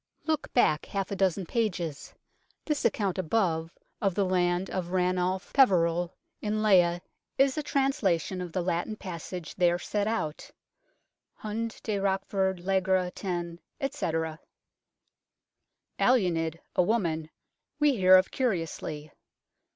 [0.25, 2.15] Look back half a dozen pages.
[2.65, 7.01] This account above of the land of Ranulf Peverel in Leigh
[7.37, 10.49] is a translation of the Latin passage there set out"
[11.43, 14.39] Hund de Rochefort Legra ten&," etc.
[15.99, 17.29] Alunid, a woman,
[17.79, 19.11] we hear of curiously.